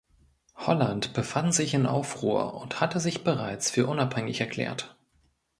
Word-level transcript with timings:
Holland 0.55 1.13
befand 1.13 1.53
sich 1.53 1.75
in 1.75 1.85
Aufruhr 1.85 2.55
und 2.59 2.81
hatte 2.81 2.99
sich 2.99 3.23
bereits 3.23 3.69
für 3.69 3.85
unabhängig 3.85 4.41
erklärt. 4.41 4.97